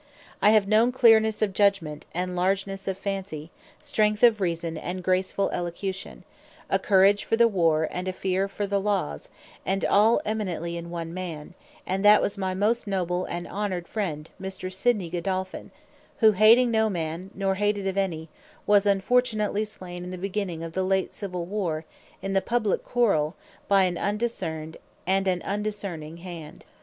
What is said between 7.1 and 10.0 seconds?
for the Warre, and a Fear for the Laws, and